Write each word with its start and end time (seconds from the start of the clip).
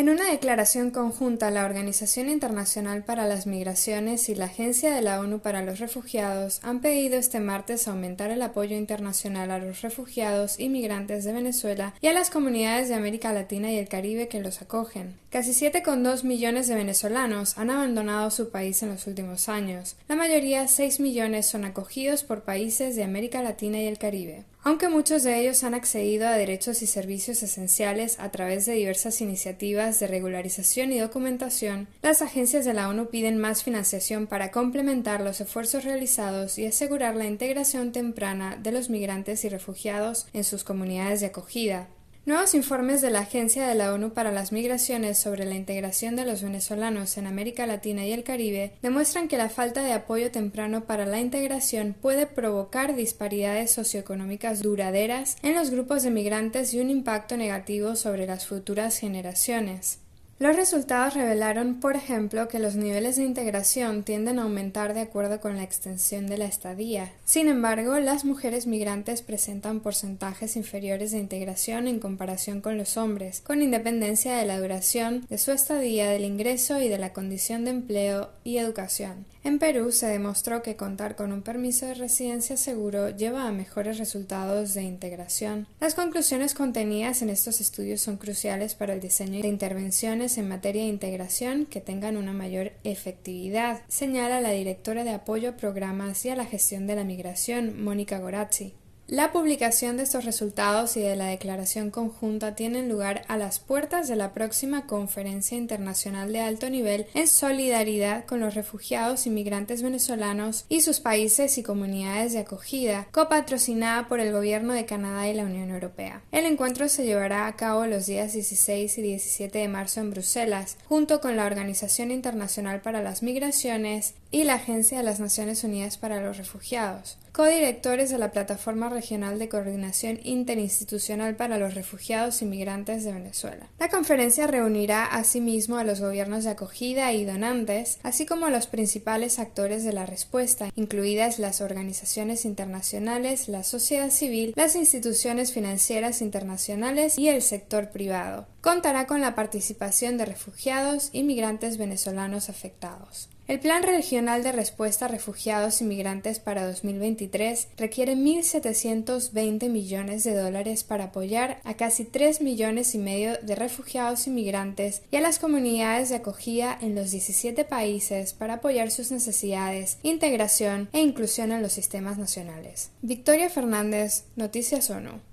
En 0.00 0.08
una 0.08 0.30
declaración 0.30 0.90
conjunta, 0.92 1.50
la 1.50 1.66
Organización 1.66 2.30
Internacional 2.30 3.04
para 3.04 3.26
las 3.26 3.46
Migraciones 3.46 4.30
y 4.30 4.34
la 4.34 4.46
Agencia 4.46 4.94
de 4.94 5.02
la 5.02 5.20
ONU 5.20 5.40
para 5.40 5.60
los 5.60 5.78
Refugiados 5.78 6.58
han 6.62 6.80
pedido 6.80 7.18
este 7.18 7.38
martes 7.38 7.86
aumentar 7.86 8.30
el 8.30 8.40
apoyo 8.40 8.78
internacional 8.78 9.50
a 9.50 9.58
los 9.58 9.82
refugiados 9.82 10.58
y 10.58 10.70
migrantes 10.70 11.24
de 11.24 11.34
Venezuela 11.34 11.92
y 12.00 12.06
a 12.06 12.14
las 12.14 12.30
comunidades 12.30 12.88
de 12.88 12.94
América 12.94 13.34
Latina 13.34 13.70
y 13.70 13.76
el 13.76 13.88
Caribe 13.88 14.26
que 14.26 14.40
los 14.40 14.62
acogen. 14.62 15.18
Casi 15.28 15.50
7,2 15.50 16.24
millones 16.24 16.66
de 16.66 16.76
venezolanos 16.76 17.58
han 17.58 17.68
abandonado 17.68 18.30
su 18.30 18.48
país 18.48 18.82
en 18.82 18.88
los 18.88 19.06
últimos 19.06 19.50
años. 19.50 19.96
La 20.08 20.16
mayoría, 20.16 20.66
6 20.66 20.98
millones, 21.00 21.44
son 21.44 21.66
acogidos 21.66 22.24
por 22.24 22.40
países 22.44 22.96
de 22.96 23.04
América 23.04 23.42
Latina 23.42 23.78
y 23.78 23.86
el 23.86 23.98
Caribe. 23.98 24.44
Aunque 24.62 24.90
muchos 24.90 25.22
de 25.22 25.40
ellos 25.40 25.64
han 25.64 25.72
accedido 25.72 26.28
a 26.28 26.32
derechos 26.32 26.82
y 26.82 26.86
servicios 26.86 27.42
esenciales 27.42 28.20
a 28.20 28.30
través 28.30 28.66
de 28.66 28.74
diversas 28.74 29.22
iniciativas 29.22 29.98
de 29.98 30.06
regularización 30.06 30.92
y 30.92 30.98
documentación, 30.98 31.88
las 32.02 32.20
agencias 32.20 32.66
de 32.66 32.74
la 32.74 32.90
ONU 32.90 33.08
piden 33.08 33.38
más 33.38 33.64
financiación 33.64 34.26
para 34.26 34.50
complementar 34.50 35.22
los 35.22 35.40
esfuerzos 35.40 35.84
realizados 35.84 36.58
y 36.58 36.66
asegurar 36.66 37.16
la 37.16 37.24
integración 37.24 37.92
temprana 37.92 38.58
de 38.62 38.72
los 38.72 38.90
migrantes 38.90 39.46
y 39.46 39.48
refugiados 39.48 40.26
en 40.34 40.44
sus 40.44 40.62
comunidades 40.62 41.20
de 41.20 41.26
acogida, 41.26 41.88
Nuevos 42.26 42.54
informes 42.54 43.00
de 43.00 43.10
la 43.10 43.20
Agencia 43.20 43.66
de 43.66 43.74
la 43.74 43.94
ONU 43.94 44.12
para 44.12 44.30
las 44.30 44.52
Migraciones 44.52 45.16
sobre 45.16 45.46
la 45.46 45.54
integración 45.54 46.16
de 46.16 46.26
los 46.26 46.42
venezolanos 46.42 47.16
en 47.16 47.26
América 47.26 47.66
Latina 47.66 48.04
y 48.04 48.12
el 48.12 48.24
Caribe 48.24 48.74
demuestran 48.82 49.26
que 49.26 49.38
la 49.38 49.48
falta 49.48 49.82
de 49.82 49.94
apoyo 49.94 50.30
temprano 50.30 50.84
para 50.84 51.06
la 51.06 51.18
integración 51.18 51.96
puede 51.98 52.26
provocar 52.26 52.94
disparidades 52.94 53.70
socioeconómicas 53.70 54.60
duraderas 54.62 55.38
en 55.42 55.54
los 55.54 55.70
grupos 55.70 56.02
de 56.02 56.10
migrantes 56.10 56.74
y 56.74 56.80
un 56.80 56.90
impacto 56.90 57.38
negativo 57.38 57.96
sobre 57.96 58.26
las 58.26 58.46
futuras 58.46 58.98
generaciones. 58.98 60.00
Los 60.40 60.56
resultados 60.56 61.12
revelaron, 61.12 61.80
por 61.80 61.96
ejemplo, 61.96 62.48
que 62.48 62.58
los 62.58 62.74
niveles 62.74 63.16
de 63.16 63.24
integración 63.24 64.04
tienden 64.04 64.38
a 64.38 64.44
aumentar 64.44 64.94
de 64.94 65.00
acuerdo 65.00 65.38
con 65.38 65.58
la 65.58 65.64
extensión 65.64 66.28
de 66.28 66.38
la 66.38 66.46
estadía. 66.46 67.12
Sin 67.26 67.46
embargo, 67.46 67.98
las 67.98 68.24
mujeres 68.24 68.66
migrantes 68.66 69.20
presentan 69.20 69.80
porcentajes 69.80 70.56
inferiores 70.56 71.10
de 71.10 71.18
integración 71.18 71.86
en 71.86 72.00
comparación 72.00 72.62
con 72.62 72.78
los 72.78 72.96
hombres, 72.96 73.42
con 73.42 73.60
independencia 73.60 74.34
de 74.34 74.46
la 74.46 74.58
duración 74.58 75.26
de 75.28 75.36
su 75.36 75.52
estadía, 75.52 76.08
del 76.08 76.24
ingreso 76.24 76.80
y 76.80 76.88
de 76.88 76.96
la 76.96 77.12
condición 77.12 77.66
de 77.66 77.72
empleo 77.72 78.30
y 78.42 78.56
educación. 78.56 79.26
En 79.42 79.58
Perú 79.58 79.90
se 79.90 80.06
demostró 80.06 80.62
que 80.62 80.76
contar 80.76 81.16
con 81.16 81.32
un 81.32 81.40
permiso 81.40 81.86
de 81.86 81.94
residencia 81.94 82.58
seguro 82.58 83.08
lleva 83.08 83.48
a 83.48 83.52
mejores 83.52 83.98
resultados 83.98 84.74
de 84.74 84.82
integración. 84.82 85.66
Las 85.80 85.94
conclusiones 85.94 86.52
contenidas 86.52 87.22
en 87.22 87.30
estos 87.30 87.62
estudios 87.62 88.02
son 88.02 88.18
cruciales 88.18 88.74
para 88.74 88.92
el 88.92 89.00
diseño 89.00 89.40
de 89.40 89.48
intervenciones 89.48 90.36
en 90.36 90.48
materia 90.48 90.82
de 90.82 90.88
integración 90.88 91.64
que 91.64 91.80
tengan 91.80 92.18
una 92.18 92.34
mayor 92.34 92.72
efectividad, 92.84 93.80
señala 93.88 94.42
la 94.42 94.50
directora 94.50 95.04
de 95.04 95.10
apoyo 95.10 95.48
a 95.48 95.56
programas 95.56 96.22
y 96.26 96.28
a 96.28 96.36
la 96.36 96.44
gestión 96.44 96.86
de 96.86 96.96
la 96.96 97.04
migración, 97.04 97.82
Mónica 97.82 98.18
Gorazzi. 98.18 98.74
La 99.10 99.32
publicación 99.32 99.96
de 99.96 100.04
estos 100.04 100.24
resultados 100.24 100.96
y 100.96 101.00
de 101.00 101.16
la 101.16 101.26
declaración 101.26 101.90
conjunta 101.90 102.54
tienen 102.54 102.88
lugar 102.88 103.24
a 103.26 103.36
las 103.36 103.58
puertas 103.58 104.06
de 104.06 104.14
la 104.14 104.32
próxima 104.32 104.86
Conferencia 104.86 105.58
Internacional 105.58 106.32
de 106.32 106.38
Alto 106.38 106.70
Nivel 106.70 107.06
en 107.14 107.26
solidaridad 107.26 108.24
con 108.24 108.38
los 108.38 108.54
refugiados 108.54 109.26
y 109.26 109.30
migrantes 109.30 109.82
venezolanos 109.82 110.64
y 110.68 110.82
sus 110.82 111.00
países 111.00 111.58
y 111.58 111.64
comunidades 111.64 112.34
de 112.34 112.38
acogida, 112.38 113.08
copatrocinada 113.10 114.06
por 114.06 114.20
el 114.20 114.30
Gobierno 114.30 114.74
de 114.74 114.86
Canadá 114.86 115.28
y 115.28 115.34
la 115.34 115.42
Unión 115.42 115.70
Europea. 115.70 116.22
El 116.30 116.44
encuentro 116.44 116.88
se 116.88 117.04
llevará 117.04 117.48
a 117.48 117.56
cabo 117.56 117.86
los 117.86 118.06
días 118.06 118.32
16 118.32 118.96
y 118.96 119.02
17 119.02 119.58
de 119.58 119.66
marzo 119.66 119.98
en 119.98 120.12
Bruselas, 120.12 120.76
junto 120.88 121.20
con 121.20 121.34
la 121.34 121.46
Organización 121.46 122.12
Internacional 122.12 122.80
para 122.80 123.02
las 123.02 123.24
Migraciones 123.24 124.14
y 124.30 124.44
la 124.44 124.54
Agencia 124.54 124.98
de 124.98 125.04
las 125.04 125.18
Naciones 125.18 125.64
Unidas 125.64 125.98
para 125.98 126.20
los 126.20 126.36
Refugiados, 126.36 127.18
codirectores 127.40 128.10
de 128.10 128.18
la 128.18 128.32
Plataforma 128.32 128.90
Regional 128.90 129.38
de 129.38 129.48
Coordinación 129.48 130.20
Interinstitucional 130.24 131.36
para 131.36 131.56
los 131.56 131.72
Refugiados 131.72 132.42
y 132.42 132.44
Migrantes 132.44 133.02
de 133.02 133.14
Venezuela. 133.14 133.66
La 133.78 133.88
conferencia 133.88 134.46
reunirá 134.46 135.06
asimismo 135.06 135.78
a 135.78 135.84
los 135.84 136.02
gobiernos 136.02 136.44
de 136.44 136.50
acogida 136.50 137.14
y 137.14 137.24
donantes, 137.24 137.98
así 138.02 138.26
como 138.26 138.44
a 138.44 138.50
los 138.50 138.66
principales 138.66 139.38
actores 139.38 139.84
de 139.84 139.94
la 139.94 140.04
respuesta, 140.04 140.68
incluidas 140.76 141.38
las 141.38 141.62
organizaciones 141.62 142.44
internacionales, 142.44 143.48
la 143.48 143.64
sociedad 143.64 144.10
civil, 144.10 144.52
las 144.54 144.76
instituciones 144.76 145.54
financieras 145.54 146.20
internacionales 146.20 147.16
y 147.16 147.28
el 147.28 147.40
sector 147.40 147.88
privado. 147.88 148.48
Contará 148.60 149.06
con 149.06 149.22
la 149.22 149.34
participación 149.34 150.18
de 150.18 150.26
refugiados 150.26 151.08
y 151.12 151.22
migrantes 151.22 151.78
venezolanos 151.78 152.50
afectados. 152.50 153.30
El 153.48 153.58
Plan 153.58 153.82
Regional 153.82 154.44
de 154.44 154.52
Respuesta 154.52 155.06
a 155.06 155.08
Refugiados 155.08 155.80
y 155.80 155.84
Migrantes 155.84 156.38
para 156.38 156.66
2023 156.66 157.68
requiere 157.78 158.14
1.720 158.14 159.68
millones 159.70 160.24
de 160.24 160.34
dólares 160.34 160.84
para 160.84 161.04
apoyar 161.04 161.60
a 161.64 161.74
casi 161.74 162.04
3 162.04 162.42
millones 162.42 162.94
y 162.94 162.98
medio 162.98 163.38
de 163.42 163.56
refugiados 163.56 164.26
y 164.26 164.30
migrantes 164.30 165.02
y 165.10 165.16
a 165.16 165.20
las 165.20 165.38
comunidades 165.38 166.10
de 166.10 166.16
acogida 166.16 166.78
en 166.80 166.94
los 166.94 167.10
17 167.10 167.64
países 167.64 168.34
para 168.34 168.54
apoyar 168.54 168.90
sus 168.90 169.10
necesidades, 169.10 169.98
integración 170.02 170.88
e 170.92 171.00
inclusión 171.00 171.50
en 171.50 171.62
los 171.62 171.72
sistemas 171.72 172.18
nacionales. 172.18 172.90
Victoria 173.02 173.48
Fernández, 173.50 174.24
Noticias 174.36 174.90
ONU. 174.90 175.30